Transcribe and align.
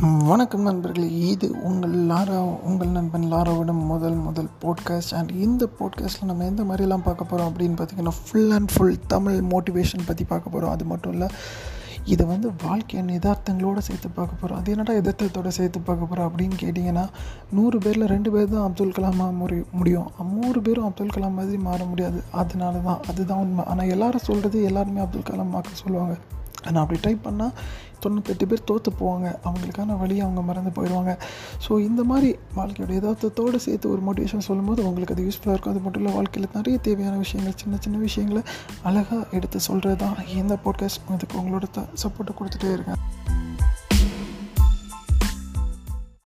வணக்கம் 0.00 0.62
நண்பர்களே 0.62 1.06
இது 1.30 1.48
உங்கள் 1.62 1.94
லாரா 2.10 2.36
உங்கள் 2.64 2.88
நண்பன் 2.88 3.26
லாராவிடம் 3.32 3.82
முதல் 3.84 4.14
முதல் 4.14 4.48
போட்காஸ்ட் 4.62 5.14
அண்ட் 5.14 5.32
இந்த 5.32 5.68
போட்காஸ்ட்டில் 5.78 6.24
நம்ம 6.24 6.44
எந்த 6.44 6.62
மாதிரிலாம் 6.62 7.04
பார்க்க 7.04 7.24
போகிறோம் 7.24 7.48
அப்படின்னு 7.50 7.76
பார்த்தீங்கன்னா 7.78 8.14
full 8.20 8.50
and 8.50 8.70
full 8.74 8.96
Tamil 9.06 9.38
motivation 9.50 10.06
பற்றி 10.06 10.24
பார்க்க 10.24 10.50
போகிறோம் 10.50 10.70
அது 10.70 10.84
மட்டும் 10.84 11.12
இல்லை 11.12 11.28
இதை 12.04 12.26
வந்து 12.26 12.50
வாழ்க்கையின் 12.64 13.08
யதார்த்தங்களோடு 13.08 13.78
சேர்த்து 13.78 14.08
பார்க்க 14.08 14.40
போகிறோம் 14.40 14.58
அது 14.58 14.70
என்னடா 14.70 14.92
எதார்த்தத்தோடு 14.92 15.48
சேர்த்து 15.48 15.80
பார்க்க 15.80 16.06
போகிறோம் 16.06 16.28
அப்படின்னு 16.30 16.56
கேட்டிங்கன்னா 16.64 17.04
நூறு 17.50 17.78
பேரில் 17.78 18.06
ரெண்டு 18.06 18.30
பேர் 18.30 18.48
தான் 18.48 18.66
அப்துல் 18.70 18.96
கலாமாக 18.98 19.38
முறி 19.42 19.64
முடியும். 19.72 20.10
நூறு 20.34 20.62
பேரும் 20.62 20.84
அப்துல் 20.84 21.16
கலாம் 21.16 21.38
மாதிரி 21.40 21.58
மாற 21.58 21.84
முடியாது. 21.84 22.22
அதனால 22.30 22.78
தான் 22.78 23.00
அதுதான் 23.08 23.38
உண்மை. 23.38 23.64
ஆனால் 23.64 23.88
எல்லாரும் 23.88 24.22
சொல்கிறது 24.22 24.62
எல்லாருமே 24.62 25.00
அப்துல் 25.00 25.30
கலாம் 25.30 25.54
மாக்க 25.54 25.82
சொல்லுவாங்க. 25.84 26.16
நான் 26.64 26.82
அப்படி 26.82 27.00
டைப் 27.00 27.26
பண்ணால் 27.28 27.52
தொண்ணூத்தெட்டு 28.06 28.44
பேர் 28.44 28.64
தோற்று 28.64 28.92
போவாங்க. 29.00 29.34
அவங்களுக்கான 29.44 29.98
வழியை 29.98 30.20
அவங்க 30.20 30.42
மறந்து 30.42 30.70
போயிடுவாங்க. 30.70 31.18
ஸோ 31.68 31.80
இந்த 31.80 32.04
மாதிரி 32.04 32.36
வாழ்க்கையோட 32.56 32.92
எதார்த்தத்தோடு 33.00 33.56
சேர்த்து 33.56 33.90
ஒரு 33.90 34.02
மோட்டிவேஷன் 34.06 34.46
சொல்லும்போது 34.48 34.86
உங்களுக்கு 34.86 35.14
அது 35.14 35.24
யூஸ்ஃபுல்லாக 35.24 35.50
இருக்கும். 35.50 35.74
அது 35.74 35.82
மட்டும் 35.82 36.02
இல்லை 36.02 36.14
வாழ்க்கையில் 36.14 36.50
நிறைய 36.54 36.78
தேவையான 36.78 37.16
விஷயங்கள் 37.16 37.56
சின்ன 37.56 37.76
சின்ன 37.80 37.98
விஷயங்களை 37.98 38.42
அழகாக 38.82 39.26
எடுத்து 39.30 39.60
சொல்கிறது 39.60 39.96
தான் 39.96 40.26
இந்த 40.26 40.58
பாட்காஸ்ட் 40.64 41.06
அதுக்கு 41.08 41.38
உங்களோட 41.40 41.62
த 41.72 41.80
சப்போர்ட்டை 42.02 42.34
கொடுத்துட்டே 42.40 42.72
இருக்கேன் 42.72 43.39